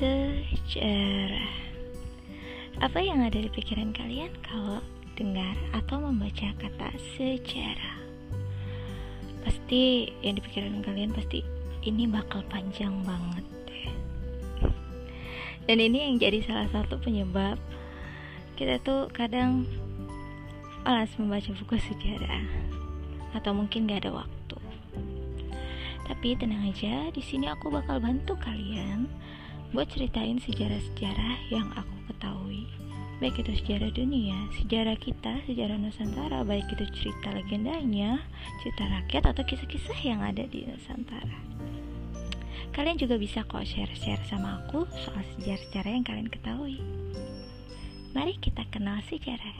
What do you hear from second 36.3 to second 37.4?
baik itu cerita